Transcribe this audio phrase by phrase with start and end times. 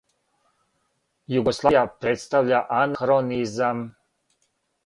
[1.33, 3.87] Југославија представља анахронизам!